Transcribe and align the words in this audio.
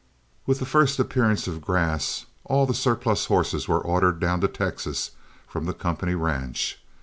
With 0.47 0.57
the 0.57 0.65
first 0.65 0.97
appearance 0.97 1.47
of 1.47 1.61
grass, 1.61 2.25
all 2.45 2.65
the 2.65 2.73
surplus 2.73 3.25
horses 3.27 3.67
were 3.67 3.77
ordered 3.79 4.19
down 4.19 4.41
to 4.41 4.47
Texas 4.47 5.11
from 5.47 5.67
the 5.67 5.75
company 5.75 6.15
ranch. 6.15 6.81